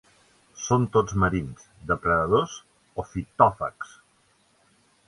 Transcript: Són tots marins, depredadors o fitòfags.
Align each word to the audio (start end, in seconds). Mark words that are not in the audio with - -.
Són 0.61 0.87
tots 0.95 1.17
marins, 1.25 1.67
depredadors 1.91 2.57
o 2.97 3.07
fitòfags. 3.13 3.97